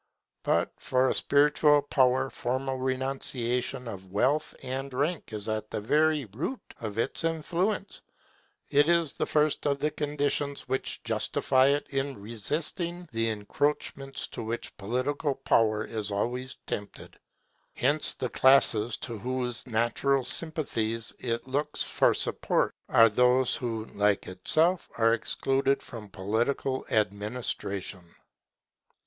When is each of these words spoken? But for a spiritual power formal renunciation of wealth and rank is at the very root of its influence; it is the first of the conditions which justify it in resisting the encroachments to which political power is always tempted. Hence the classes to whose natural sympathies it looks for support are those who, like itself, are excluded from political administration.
But 0.41 0.71
for 0.79 1.09
a 1.09 1.13
spiritual 1.13 1.83
power 1.83 2.31
formal 2.31 2.77
renunciation 2.79 3.87
of 3.87 4.11
wealth 4.11 4.55
and 4.63 4.91
rank 4.91 5.31
is 5.31 5.47
at 5.47 5.69
the 5.69 5.79
very 5.79 6.25
root 6.25 6.59
of 6.79 6.97
its 6.97 7.23
influence; 7.23 8.01
it 8.71 8.89
is 8.89 9.13
the 9.13 9.27
first 9.27 9.67
of 9.67 9.77
the 9.77 9.91
conditions 9.91 10.61
which 10.67 11.03
justify 11.03 11.67
it 11.67 11.85
in 11.91 12.19
resisting 12.19 13.07
the 13.11 13.29
encroachments 13.29 14.25
to 14.29 14.41
which 14.41 14.75
political 14.75 15.35
power 15.35 15.85
is 15.85 16.09
always 16.09 16.57
tempted. 16.65 17.19
Hence 17.75 18.13
the 18.15 18.29
classes 18.29 18.97
to 19.05 19.19
whose 19.19 19.67
natural 19.67 20.23
sympathies 20.23 21.13
it 21.19 21.47
looks 21.47 21.83
for 21.83 22.15
support 22.15 22.73
are 22.89 23.07
those 23.07 23.55
who, 23.55 23.85
like 23.93 24.25
itself, 24.25 24.89
are 24.97 25.13
excluded 25.13 25.83
from 25.83 26.09
political 26.09 26.87
administration. 26.89 28.15